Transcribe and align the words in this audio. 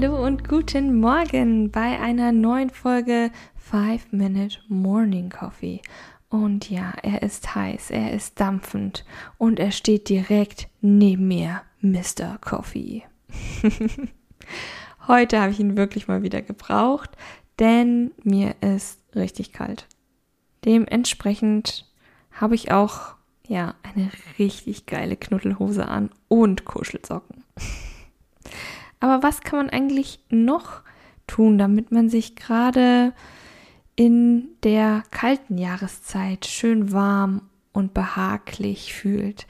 Hallo 0.00 0.24
und 0.24 0.48
guten 0.48 1.00
Morgen 1.00 1.72
bei 1.72 1.98
einer 1.98 2.30
neuen 2.30 2.70
Folge 2.70 3.32
5 3.56 4.12
Minute 4.12 4.60
Morning 4.68 5.28
Coffee. 5.28 5.82
Und 6.28 6.70
ja, 6.70 6.92
er 7.02 7.22
ist 7.22 7.56
heiß, 7.56 7.90
er 7.90 8.12
ist 8.12 8.38
dampfend 8.38 9.04
und 9.38 9.58
er 9.58 9.72
steht 9.72 10.08
direkt 10.08 10.68
neben 10.80 11.26
mir, 11.26 11.62
Mr. 11.80 12.38
Coffee. 12.40 13.02
Heute 15.08 15.40
habe 15.40 15.50
ich 15.50 15.58
ihn 15.58 15.76
wirklich 15.76 16.06
mal 16.06 16.22
wieder 16.22 16.42
gebraucht, 16.42 17.10
denn 17.58 18.12
mir 18.22 18.54
ist 18.60 19.00
richtig 19.16 19.52
kalt. 19.52 19.88
Dementsprechend 20.64 21.90
habe 22.30 22.54
ich 22.54 22.70
auch 22.70 23.16
ja 23.48 23.74
eine 23.82 24.12
richtig 24.38 24.86
geile 24.86 25.16
Knuddelhose 25.16 25.88
an 25.88 26.10
und 26.28 26.64
Kuschelsocken. 26.64 27.42
Aber 29.00 29.22
was 29.22 29.40
kann 29.40 29.58
man 29.58 29.70
eigentlich 29.70 30.20
noch 30.30 30.82
tun, 31.26 31.58
damit 31.58 31.92
man 31.92 32.08
sich 32.08 32.36
gerade 32.36 33.12
in 33.96 34.48
der 34.62 35.02
kalten 35.10 35.58
Jahreszeit 35.58 36.46
schön 36.46 36.92
warm 36.92 37.42
und 37.72 37.94
behaglich 37.94 38.94
fühlt? 38.94 39.46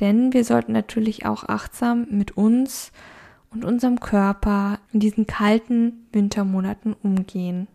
Denn 0.00 0.32
wir 0.32 0.44
sollten 0.44 0.72
natürlich 0.72 1.26
auch 1.26 1.44
achtsam 1.44 2.06
mit 2.10 2.36
uns 2.36 2.92
und 3.50 3.64
unserem 3.64 4.00
Körper 4.00 4.78
in 4.92 5.00
diesen 5.00 5.26
kalten 5.26 6.06
Wintermonaten 6.12 6.94
umgehen. 7.02 7.68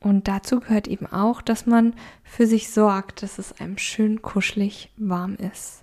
Und 0.00 0.28
dazu 0.28 0.60
gehört 0.60 0.88
eben 0.88 1.06
auch, 1.06 1.42
dass 1.42 1.66
man 1.66 1.94
für 2.24 2.46
sich 2.46 2.70
sorgt, 2.70 3.22
dass 3.22 3.38
es 3.38 3.60
einem 3.60 3.76
schön 3.76 4.22
kuschelig 4.22 4.90
warm 4.96 5.36
ist. 5.36 5.82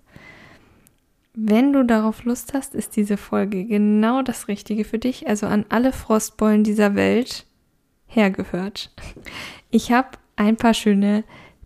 Wenn 1.39 1.71
du 1.71 1.83
darauf 1.83 2.23
Lust 2.23 2.55
hast, 2.55 2.73
ist 2.73 2.95
diese 2.95 3.16
Folge 3.16 3.63
genau 3.63 4.23
das 4.23 4.47
Richtige 4.47 4.83
für 4.83 4.97
dich, 4.97 5.27
also 5.27 5.45
an 5.45 5.66
alle 5.69 5.93
Frostbeulen 5.93 6.63
dieser 6.63 6.95
Welt 6.95 7.45
hergehört. 8.07 8.91
Ich 9.69 9.91
habe 9.91 10.17
ein 10.35 10.55
paar 10.55 10.73
schöne 10.73 11.23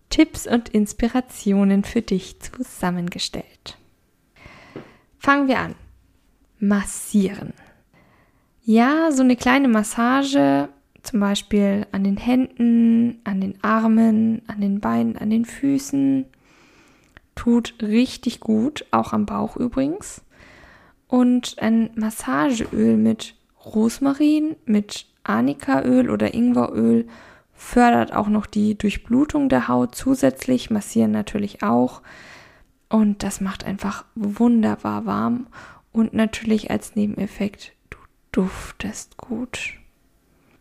Tipps 0.10 0.46
und 0.46 0.68
Inspirationen 0.68 1.86
für 1.86 2.02
dich 2.02 2.42
zusammengestellt. 2.42 3.78
Fangen 5.18 5.48
wir 5.48 5.60
an. 5.60 5.76
Massieren. 6.60 7.54
Ja, 8.64 9.10
so 9.14 9.24
eine 9.24 9.38
kleine 9.38 9.70
Massage, 9.70 10.68
zum 11.02 11.22
Beispiel 11.22 11.88
an 11.94 12.04
den 12.04 12.18
Händen, 12.18 13.22
an 13.24 13.40
den 13.40 13.64
Armen, 13.64 14.42
an 14.48 14.60
den 14.60 14.82
Beinen, 14.82 15.16
an 15.16 15.30
den 15.30 15.46
Füßen, 15.46 16.26
tut 17.36 17.76
richtig 17.82 18.40
gut, 18.40 18.86
auch 18.92 19.14
am 19.14 19.26
Bauch 19.26 19.56
übrigens. 19.56 20.22
Und 21.08 21.58
ein 21.60 21.90
Massageöl 21.96 22.98
mit 22.98 23.36
Rosmarin, 23.66 24.56
mit 24.66 25.08
Anikaöl 25.24 26.10
oder 26.10 26.34
Ingweröl 26.34 27.08
fördert 27.54 28.14
auch 28.14 28.28
noch 28.28 28.48
die 28.48 28.78
Durchblutung 28.78 29.48
der 29.48 29.68
Haut 29.68 29.94
zusätzlich, 29.94 30.72
massieren 30.72 31.12
natürlich 31.12 31.62
auch. 31.64 32.02
Und 32.90 33.24
das 33.24 33.40
macht 33.40 33.64
einfach 33.66 34.06
wunderbar 34.16 35.06
warm. 35.06 35.48
Und 35.92 36.14
natürlich 36.14 36.72
als 36.72 36.96
Nebeneffekt, 36.96 37.74
du 37.90 37.98
duftest 38.32 39.18
gut. 39.18 39.76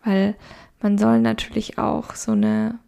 Weil 0.04 0.36
man 0.82 0.98
soll 0.98 1.20
natürlich 1.20 1.78
auch 1.78 2.14
so 2.14 2.32
eine 2.32 2.78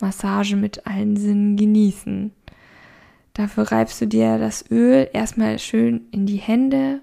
Massage 0.00 0.56
mit 0.56 0.86
allen 0.86 1.16
Sinnen 1.16 1.56
genießen. 1.56 2.32
Dafür 3.34 3.72
reibst 3.72 4.00
du 4.00 4.06
dir 4.06 4.38
das 4.38 4.70
Öl 4.70 5.08
erstmal 5.12 5.58
schön 5.58 6.06
in 6.10 6.26
die 6.26 6.36
Hände. 6.36 7.00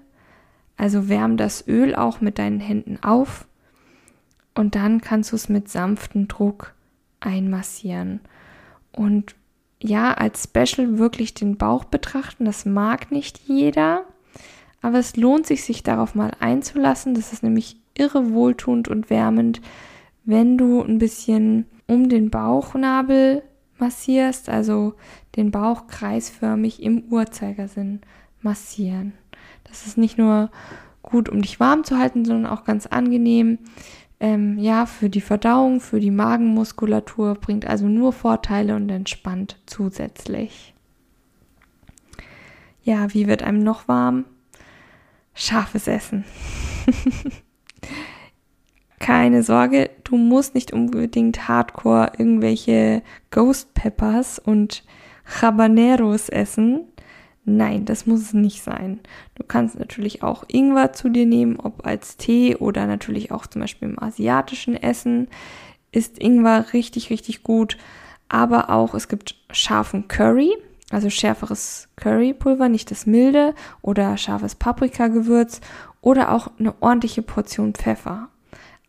Also 0.76 1.08
wärm 1.08 1.36
das 1.36 1.66
Öl 1.66 1.94
auch 1.94 2.20
mit 2.20 2.38
deinen 2.38 2.60
Händen 2.60 2.98
auf 3.02 3.46
und 4.54 4.74
dann 4.74 5.00
kannst 5.00 5.32
du 5.32 5.36
es 5.36 5.48
mit 5.48 5.68
sanftem 5.68 6.28
Druck 6.28 6.74
einmassieren. 7.20 8.20
Und 8.92 9.34
ja, 9.82 10.12
als 10.14 10.44
Special 10.44 10.98
wirklich 10.98 11.34
den 11.34 11.56
Bauch 11.56 11.84
betrachten, 11.84 12.44
das 12.44 12.66
mag 12.66 13.10
nicht 13.10 13.40
jeder, 13.46 14.04
aber 14.82 14.98
es 14.98 15.16
lohnt 15.16 15.46
sich, 15.46 15.64
sich 15.64 15.82
darauf 15.82 16.14
mal 16.14 16.32
einzulassen. 16.40 17.14
Das 17.14 17.32
ist 17.32 17.42
nämlich 17.42 17.76
irre 17.94 18.32
wohltuend 18.32 18.88
und 18.88 19.10
wärmend, 19.10 19.60
wenn 20.24 20.58
du 20.58 20.82
ein 20.82 20.98
bisschen 20.98 21.66
um 21.86 22.08
den 22.08 22.30
Bauchnabel 22.30 23.42
massierst, 23.80 24.48
also 24.48 24.94
den 25.36 25.50
Bauch 25.50 25.86
kreisförmig 25.86 26.82
im 26.82 27.04
Uhrzeigersinn 27.10 28.00
massieren. 28.42 29.12
Das 29.64 29.86
ist 29.86 29.98
nicht 29.98 30.18
nur 30.18 30.50
gut, 31.02 31.28
um 31.28 31.42
dich 31.42 31.60
warm 31.60 31.84
zu 31.84 31.98
halten, 31.98 32.24
sondern 32.24 32.50
auch 32.50 32.64
ganz 32.64 32.86
angenehm 32.86 33.58
ähm, 34.20 34.58
ja, 34.58 34.84
für 34.84 35.08
die 35.08 35.22
Verdauung, 35.22 35.80
für 35.80 35.98
die 35.98 36.10
Magenmuskulatur, 36.10 37.34
bringt 37.34 37.66
also 37.66 37.88
nur 37.88 38.12
Vorteile 38.12 38.76
und 38.76 38.90
entspannt 38.90 39.58
zusätzlich. 39.64 40.74
Ja, 42.82 43.12
wie 43.14 43.26
wird 43.26 43.42
einem 43.42 43.62
noch 43.62 43.88
warm? 43.88 44.26
Scharfes 45.34 45.86
Essen. 45.86 46.24
Keine 49.10 49.42
Sorge, 49.42 49.90
du 50.04 50.16
musst 50.16 50.54
nicht 50.54 50.72
unbedingt 50.72 51.48
hardcore 51.48 52.12
irgendwelche 52.16 53.02
Ghost 53.32 53.74
Peppers 53.74 54.38
und 54.38 54.84
Habaneros 55.24 56.28
essen. 56.28 56.82
Nein, 57.44 57.86
das 57.86 58.06
muss 58.06 58.20
es 58.20 58.34
nicht 58.34 58.62
sein. 58.62 59.00
Du 59.34 59.42
kannst 59.42 59.76
natürlich 59.76 60.22
auch 60.22 60.44
Ingwer 60.46 60.92
zu 60.92 61.08
dir 61.08 61.26
nehmen, 61.26 61.58
ob 61.58 61.84
als 61.84 62.18
Tee 62.18 62.54
oder 62.54 62.86
natürlich 62.86 63.32
auch 63.32 63.48
zum 63.48 63.62
Beispiel 63.62 63.88
im 63.88 64.00
asiatischen 64.00 64.80
Essen 64.80 65.26
ist 65.90 66.20
Ingwer 66.20 66.66
richtig, 66.72 67.10
richtig 67.10 67.42
gut. 67.42 67.78
Aber 68.28 68.70
auch 68.70 68.94
es 68.94 69.08
gibt 69.08 69.34
scharfen 69.50 70.06
Curry, 70.06 70.52
also 70.92 71.10
schärferes 71.10 71.88
Currypulver, 71.96 72.68
nicht 72.68 72.92
das 72.92 73.06
milde 73.06 73.56
oder 73.82 74.16
scharfes 74.16 74.54
Paprikagewürz 74.54 75.60
oder 76.00 76.30
auch 76.30 76.52
eine 76.60 76.80
ordentliche 76.80 77.22
Portion 77.22 77.74
Pfeffer. 77.74 78.28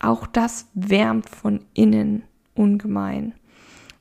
Auch 0.02 0.26
das 0.26 0.68
wärmt 0.74 1.30
von 1.30 1.62
innen 1.76 2.24
ungemein, 2.56 3.34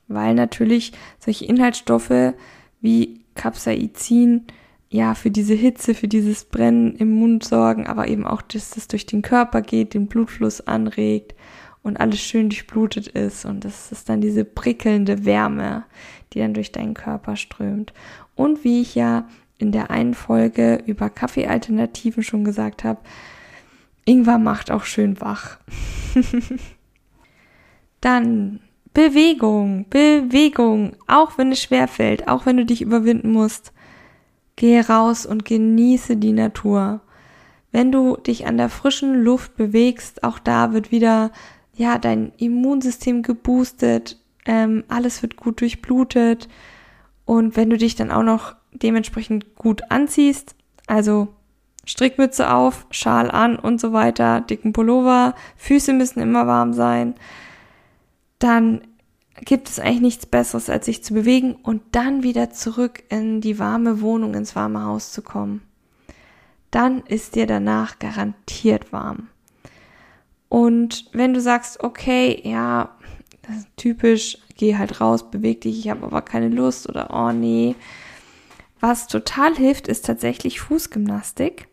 weil 0.09 0.35
natürlich 0.35 0.93
solche 1.19 1.45
Inhaltsstoffe 1.45 2.35
wie 2.81 3.21
Capsaicin 3.35 4.47
ja 4.89 5.15
für 5.15 5.31
diese 5.31 5.55
Hitze, 5.55 5.95
für 5.95 6.09
dieses 6.09 6.45
Brennen 6.45 6.97
im 6.97 7.13
Mund 7.13 7.45
sorgen, 7.45 7.87
aber 7.87 8.09
eben 8.09 8.27
auch, 8.27 8.41
dass 8.41 8.71
das 8.71 8.89
durch 8.89 9.05
den 9.05 9.21
Körper 9.21 9.61
geht, 9.61 9.93
den 9.93 10.07
Blutfluss 10.07 10.67
anregt 10.67 11.35
und 11.83 12.01
alles 12.01 12.21
schön 12.21 12.49
durchblutet 12.49 13.07
ist 13.07 13.45
und 13.45 13.65
das 13.65 13.93
ist 13.93 14.09
dann 14.09 14.23
diese 14.23 14.45
prickelnde 14.45 15.27
Wärme, 15.27 15.85
die 16.33 16.39
dann 16.39 16.55
durch 16.55 16.73
deinen 16.73 16.95
Körper 16.95 17.37
strömt. 17.37 17.93
Und 18.35 18.65
wie 18.65 18.81
ich 18.81 18.95
ja 18.95 19.29
in 19.59 19.71
der 19.71 19.91
einen 19.91 20.15
Folge 20.15 20.83
über 20.87 21.11
Kaffeealternativen 21.11 22.23
schon 22.23 22.45
gesagt 22.45 22.85
habe, 22.85 23.01
Ingwer 24.05 24.39
macht 24.39 24.71
auch 24.71 24.85
schön 24.85 25.21
wach. 25.21 25.59
dann 28.01 28.61
Bewegung, 28.93 29.87
Bewegung, 29.89 30.97
auch 31.07 31.39
wenn 31.39 31.53
es 31.53 31.63
schwer 31.63 31.87
fällt, 31.87 32.29
auch 32.29 32.47
wenn 32.47 32.57
du 32.57 32.65
dich 32.65 32.83
überwinden 32.83 33.31
musst. 33.31 33.73
Gehe 34.57 34.87
raus 34.87 35.27
und 35.27 35.45
genieße 35.45 36.17
die 36.17 36.33
Natur. 36.33 37.01
Wenn 37.73 37.93
du 37.93 38.17
dich 38.17 38.47
an 38.47 38.57
der 38.57 38.69
frischen 38.69 39.23
Luft 39.23 39.57
bewegst, 39.57 40.25
auch 40.25 40.39
da 40.39 40.73
wird 40.73 40.91
wieder 40.91 41.31
ja 41.75 41.99
dein 41.99 42.33
Immunsystem 42.37 43.23
geboostet, 43.23 44.19
ähm, 44.45 44.85
alles 44.89 45.23
wird 45.23 45.37
gut 45.37 45.61
durchblutet 45.61 46.49
und 47.25 47.57
wenn 47.57 47.71
du 47.71 47.77
dich 47.77 47.95
dann 47.95 48.11
auch 48.11 48.25
noch 48.25 48.57
dementsprechend 48.73 49.55
gut 49.55 49.83
anziehst, 49.91 50.57
also 50.89 51.29
Strickmütze 51.91 52.53
auf, 52.53 52.87
Schal 52.93 53.31
an 53.31 53.57
und 53.57 53.81
so 53.81 53.93
weiter, 53.93 54.41
dicken 54.41 54.73
Pullover, 54.73 55.35
Füße 55.57 55.93
müssen 55.93 56.21
immer 56.21 56.47
warm 56.47 56.73
sein, 56.73 57.17
dann 58.39 58.83
gibt 59.45 59.69
es 59.69 59.81
eigentlich 59.81 60.01
nichts 60.01 60.27
Besseres, 60.27 60.71
als 60.71 60.87
sich 60.87 61.03
zu 61.03 61.15
bewegen 61.15 61.57
und 61.57 61.83
dann 61.93 62.23
wieder 62.23 62.51
zurück 62.51 63.03
in 63.09 63.41
die 63.41 63.59
warme 63.59 64.01
Wohnung, 64.01 64.35
ins 64.35 64.55
warme 64.55 64.85
Haus 64.85 65.11
zu 65.11 65.23
kommen. 65.23 65.63
Dann 66.71 67.01
ist 67.01 67.35
dir 67.35 67.49
danach 67.49 67.99
garantiert 67.99 68.93
warm. 68.93 69.29
Und 70.49 71.07
wenn 71.13 71.35
du 71.35 71.41
sagst, 71.41 71.83
okay, 71.83 72.41
ja, 72.45 72.97
typisch, 73.77 74.39
geh 74.57 74.77
halt 74.77 75.01
raus, 75.01 75.29
beweg 75.29 75.63
dich, 75.63 75.81
ich 75.81 75.91
habe 75.91 76.07
aber 76.07 76.23
keine 76.23 76.51
Lust 76.51 76.89
oder 76.89 77.11
oh 77.13 77.33
nee. 77.33 77.75
Was 78.79 79.09
total 79.09 79.57
hilft, 79.57 79.89
ist 79.89 80.05
tatsächlich 80.07 80.61
Fußgymnastik. 80.61 81.67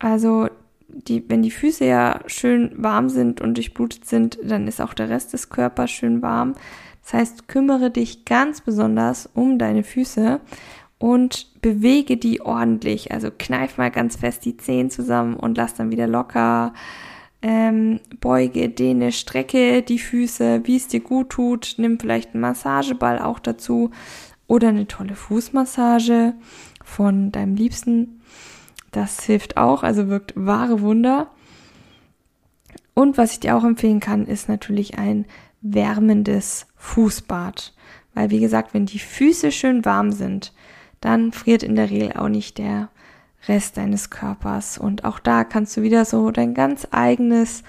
Also 0.00 0.48
die, 0.88 1.24
wenn 1.28 1.42
die 1.42 1.52
Füße 1.52 1.84
ja 1.84 2.20
schön 2.26 2.72
warm 2.76 3.08
sind 3.08 3.40
und 3.40 3.56
durchblutet 3.56 4.06
sind, 4.06 4.38
dann 4.42 4.66
ist 4.66 4.80
auch 4.80 4.94
der 4.94 5.08
Rest 5.08 5.32
des 5.32 5.50
Körpers 5.50 5.90
schön 5.90 6.20
warm. 6.20 6.54
Das 7.02 7.14
heißt, 7.14 7.48
kümmere 7.48 7.90
dich 7.90 8.24
ganz 8.24 8.60
besonders 8.60 9.28
um 9.34 9.58
deine 9.58 9.84
Füße 9.84 10.40
und 10.98 11.60
bewege 11.62 12.16
die 12.16 12.40
ordentlich. 12.40 13.12
Also 13.12 13.30
kneif 13.36 13.78
mal 13.78 13.90
ganz 13.90 14.16
fest 14.16 14.44
die 14.44 14.56
Zehen 14.56 14.90
zusammen 14.90 15.34
und 15.34 15.56
lass 15.56 15.74
dann 15.74 15.90
wieder 15.90 16.06
locker. 16.06 16.74
Ähm, 17.42 18.00
beuge, 18.20 18.68
dehne, 18.68 19.12
strecke 19.12 19.82
die 19.82 19.98
Füße, 19.98 20.62
wie 20.64 20.76
es 20.76 20.88
dir 20.88 21.00
gut 21.00 21.30
tut. 21.30 21.74
Nimm 21.78 21.98
vielleicht 21.98 22.34
einen 22.34 22.42
Massageball 22.42 23.18
auch 23.18 23.38
dazu 23.38 23.90
oder 24.46 24.68
eine 24.68 24.86
tolle 24.86 25.14
Fußmassage 25.14 26.34
von 26.84 27.32
deinem 27.32 27.54
Liebsten. 27.54 28.19
Das 28.90 29.22
hilft 29.24 29.56
auch, 29.56 29.82
also 29.82 30.08
wirkt 30.08 30.32
wahre 30.36 30.80
Wunder. 30.80 31.30
Und 32.94 33.16
was 33.16 33.32
ich 33.32 33.40
dir 33.40 33.56
auch 33.56 33.64
empfehlen 33.64 34.00
kann, 34.00 34.26
ist 34.26 34.48
natürlich 34.48 34.98
ein 34.98 35.26
wärmendes 35.60 36.66
Fußbad. 36.76 37.72
Weil, 38.14 38.30
wie 38.30 38.40
gesagt, 38.40 38.74
wenn 38.74 38.86
die 38.86 38.98
Füße 38.98 39.52
schön 39.52 39.84
warm 39.84 40.12
sind, 40.12 40.52
dann 41.00 41.32
friert 41.32 41.62
in 41.62 41.76
der 41.76 41.90
Regel 41.90 42.12
auch 42.14 42.28
nicht 42.28 42.58
der 42.58 42.88
Rest 43.48 43.76
deines 43.76 44.10
Körpers. 44.10 44.76
Und 44.78 45.04
auch 45.04 45.18
da 45.18 45.44
kannst 45.44 45.76
du 45.76 45.82
wieder 45.82 46.04
so 46.04 46.30
dein 46.30 46.54
ganz 46.54 46.88
eigenes 46.90 47.62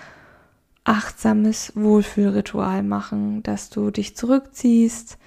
achtsames 0.83 1.73
Wohlfühlritual 1.75 2.83
machen, 2.83 3.43
dass 3.43 3.69
du 3.69 3.91
dich 3.91 4.15
zurückziehst 4.15 5.17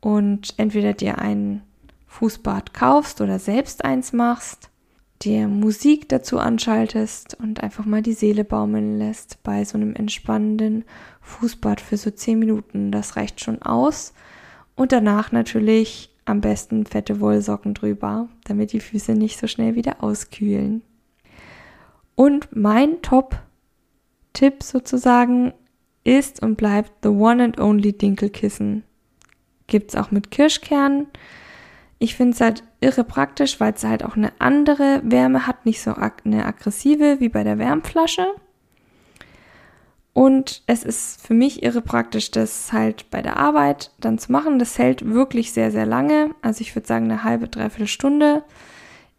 und 0.00 0.54
entweder 0.56 0.94
dir 0.94 1.18
ein 1.18 1.62
Fußbad 2.06 2.72
kaufst 2.72 3.20
oder 3.20 3.38
selbst 3.38 3.84
eins 3.84 4.12
machst, 4.12 4.70
dir 5.22 5.48
Musik 5.48 6.08
dazu 6.08 6.38
anschaltest 6.38 7.36
und 7.40 7.62
einfach 7.62 7.84
mal 7.84 8.02
die 8.02 8.12
Seele 8.12 8.44
baumeln 8.44 8.98
lässt 8.98 9.42
bei 9.42 9.64
so 9.64 9.78
einem 9.78 9.94
entspannenden 9.94 10.84
Fußbad 11.20 11.80
für 11.80 11.96
so 11.96 12.10
zehn 12.10 12.38
Minuten. 12.38 12.92
Das 12.92 13.16
reicht 13.16 13.40
schon 13.40 13.62
aus. 13.62 14.12
Und 14.74 14.92
danach 14.92 15.32
natürlich 15.32 16.10
am 16.26 16.40
besten 16.40 16.84
fette 16.86 17.20
Wollsocken 17.20 17.72
drüber, 17.72 18.28
damit 18.44 18.72
die 18.72 18.80
Füße 18.80 19.12
nicht 19.12 19.38
so 19.38 19.46
schnell 19.46 19.74
wieder 19.74 20.02
auskühlen. 20.02 20.82
Und 22.14 22.54
mein 22.54 23.00
Top-Tipp 23.02 24.62
sozusagen 24.62 25.52
ist 26.04 26.42
und 26.42 26.56
bleibt 26.56 26.92
the 27.02 27.08
one 27.08 27.42
and 27.42 27.60
only 27.60 27.92
Dinkelkissen. 27.92 28.84
Gibt's 29.66 29.96
auch 29.96 30.10
mit 30.10 30.30
Kirschkernen. 30.30 31.08
Ich 31.98 32.14
finde 32.14 32.34
es 32.34 32.40
halt 32.40 32.62
irre 32.80 33.04
praktisch, 33.04 33.58
weil 33.58 33.72
es 33.72 33.84
halt 33.84 34.04
auch 34.04 34.16
eine 34.16 34.32
andere 34.38 35.00
Wärme 35.04 35.46
hat, 35.46 35.64
nicht 35.64 35.80
so 35.80 35.94
eine 35.94 36.44
aggressive 36.44 37.20
wie 37.20 37.28
bei 37.28 37.42
der 37.42 37.58
Wärmflasche. 37.58 38.26
Und 40.12 40.62
es 40.66 40.82
ist 40.82 41.20
für 41.26 41.34
mich 41.34 41.62
irre 41.62 41.82
praktisch, 41.82 42.30
das 42.30 42.72
halt 42.72 43.10
bei 43.10 43.20
der 43.20 43.36
Arbeit 43.36 43.90
dann 44.00 44.18
zu 44.18 44.32
machen. 44.32 44.58
Das 44.58 44.78
hält 44.78 45.04
wirklich 45.04 45.52
sehr, 45.52 45.70
sehr 45.70 45.84
lange. 45.84 46.30
Also 46.40 46.62
ich 46.62 46.74
würde 46.74 46.88
sagen 46.88 47.04
eine 47.04 47.22
halbe, 47.22 47.48
dreiviertel 47.48 47.86
Stunde. 47.86 48.42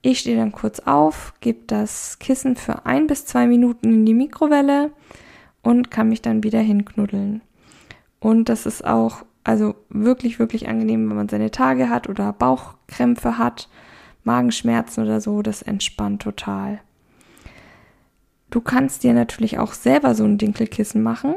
Ich 0.02 0.20
stehe 0.20 0.38
dann 0.38 0.52
kurz 0.52 0.80
auf, 0.80 1.34
gebe 1.40 1.60
das 1.68 2.18
Kissen 2.18 2.56
für 2.56 2.86
ein 2.86 3.08
bis 3.08 3.26
zwei 3.26 3.46
Minuten 3.46 3.94
in 3.94 4.06
die 4.06 4.14
Mikrowelle 4.14 4.92
und 5.62 5.92
kann 5.92 6.10
mich 6.10 6.22
dann 6.22 6.44
wieder 6.44 6.62
hinknuddeln. 6.62 7.42
Und 8.20 8.50
das 8.50 8.66
ist 8.66 8.86
auch 8.86 9.24
also 9.48 9.76
wirklich, 9.88 10.40
wirklich 10.40 10.68
angenehm, 10.68 11.10
wenn 11.10 11.16
man 11.16 11.30
seine 11.30 11.52
Tage 11.52 11.90
hat 11.90 12.10
oder 12.10 12.34
Bauchkrämpfe 12.34 13.38
hat, 13.38 13.70
Magenschmerzen 14.26 15.06
oder 15.06 15.22
so. 15.22 15.42
Das 15.42 15.62
entspannt 15.62 16.22
total. 16.22 16.82
Du 18.50 18.60
kannst 18.60 19.06
dir 19.06 19.14
natürlich 19.14 19.58
auch 19.58 19.72
selber 19.72 20.16
so 20.16 20.26
ein 20.26 20.38
Dinkelkissen 20.38 21.02
machen. 21.02 21.36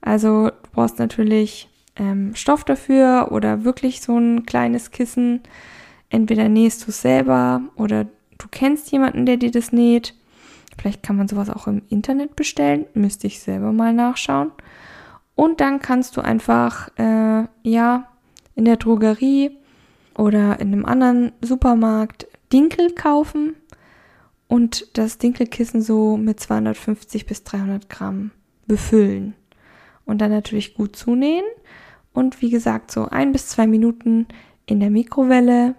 Also 0.00 0.50
du 0.50 0.70
brauchst 0.70 1.00
natürlich 1.00 1.68
ähm, 1.96 2.36
Stoff 2.36 2.62
dafür 2.62 3.32
oder 3.32 3.64
wirklich 3.64 4.00
so 4.00 4.16
ein 4.16 4.46
kleines 4.46 4.92
Kissen. 4.92 5.40
Entweder 6.10 6.48
nähst 6.48 6.86
du 6.86 6.90
es 6.90 7.02
selber 7.02 7.62
oder 7.74 8.04
du 8.04 8.46
kennst 8.48 8.92
jemanden, 8.92 9.26
der 9.26 9.38
dir 9.38 9.50
das 9.50 9.72
näht. 9.72 10.14
Vielleicht 10.78 11.02
kann 11.02 11.16
man 11.16 11.26
sowas 11.26 11.50
auch 11.50 11.66
im 11.66 11.82
Internet 11.88 12.36
bestellen. 12.36 12.86
Müsste 12.94 13.26
ich 13.26 13.40
selber 13.40 13.72
mal 13.72 13.92
nachschauen. 13.92 14.52
Und 15.34 15.60
dann 15.60 15.80
kannst 15.80 16.16
du 16.16 16.20
einfach, 16.20 16.88
äh, 16.96 17.44
ja, 17.62 18.08
in 18.54 18.64
der 18.64 18.76
Drogerie 18.76 19.58
oder 20.16 20.60
in 20.60 20.72
einem 20.72 20.84
anderen 20.84 21.32
Supermarkt 21.40 22.28
Dinkel 22.52 22.94
kaufen 22.94 23.56
und 24.46 24.96
das 24.96 25.18
Dinkelkissen 25.18 25.82
so 25.82 26.16
mit 26.16 26.38
250 26.38 27.26
bis 27.26 27.42
300 27.42 27.88
Gramm 27.88 28.30
befüllen 28.66 29.34
und 30.04 30.20
dann 30.20 30.30
natürlich 30.30 30.74
gut 30.74 30.96
zunähen. 30.96 31.44
Und 32.12 32.40
wie 32.42 32.50
gesagt 32.50 32.92
so 32.92 33.08
ein 33.08 33.32
bis 33.32 33.48
zwei 33.48 33.66
Minuten 33.66 34.28
in 34.66 34.78
der 34.78 34.90
Mikrowelle 34.90 35.74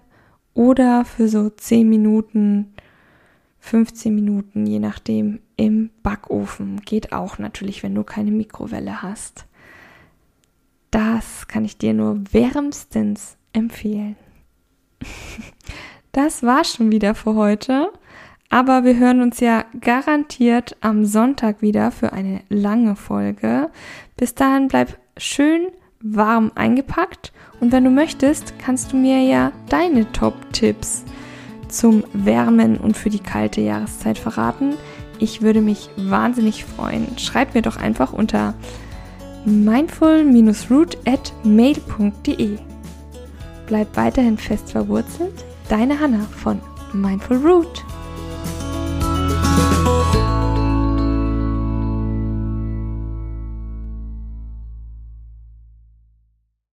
oder 0.53 1.05
für 1.05 1.29
so 1.29 1.49
10 1.49 1.87
Minuten, 1.87 2.73
15 3.65 4.13
Minuten, 4.13 4.67
je 4.67 4.77
nachdem, 4.77 5.39
im 5.55 5.89
Backofen. 6.03 6.81
Geht 6.81 7.13
auch 7.13 7.39
natürlich, 7.39 7.81
wenn 7.81 7.95
du 7.95 8.03
keine 8.03 8.29
Mikrowelle 8.29 9.01
hast. 9.01 9.47
Das 10.91 11.47
kann 11.47 11.65
ich 11.65 11.79
dir 11.79 11.95
nur 11.95 12.21
wärmstens 12.31 13.37
empfehlen. 13.53 14.15
Das 16.11 16.43
war 16.43 16.63
schon 16.63 16.93
wieder 16.93 17.13
für 17.13 17.35
heute. 17.35 17.91
Aber 18.49 18.85
wir 18.85 18.95
hören 18.95 19.21
uns 19.21 19.41
ja 19.41 19.65
garantiert 19.81 20.77
am 20.79 21.03
Sonntag 21.03 21.61
wieder 21.61 21.91
für 21.91 22.13
eine 22.13 22.39
lange 22.47 22.95
Folge. 22.95 23.69
Bis 24.15 24.33
dahin 24.33 24.69
bleib 24.69 24.97
schön 25.17 25.67
warm 25.99 26.53
eingepackt 26.55 27.33
und 27.59 27.73
wenn 27.73 27.83
du 27.83 27.89
möchtest, 27.89 28.57
kannst 28.57 28.93
du 28.93 28.95
mir 28.95 29.19
ja 29.23 29.51
deine 29.67 30.09
Top-Tipps 30.13 31.03
zum 31.75 32.03
Wärmen 32.13 32.77
und 32.77 32.97
für 32.97 33.09
die 33.09 33.19
kalte 33.19 33.61
Jahreszeit 33.61 34.17
verraten. 34.17 34.75
Ich 35.19 35.41
würde 35.41 35.61
mich 35.61 35.89
wahnsinnig 35.97 36.65
freuen. 36.65 37.17
Schreib 37.17 37.53
mir 37.55 37.61
doch 37.61 37.77
einfach 37.77 38.13
unter 38.13 38.53
mindful-root. 39.45 40.97
Bleib 43.67 43.97
weiterhin 43.97 44.37
fest 44.37 44.71
verwurzelt. 44.71 45.45
Deine 45.69 45.99
Hanna 45.99 46.25
von 46.43 46.61
Mindful 46.93 47.37
Root. 47.37 47.83